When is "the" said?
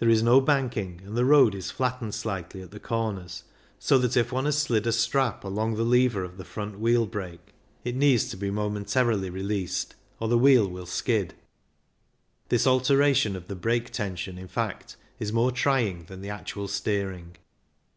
1.16-1.24, 2.72-2.80, 5.76-5.84, 6.36-6.44, 10.18-10.24, 10.30-10.36, 13.46-13.54, 16.22-16.30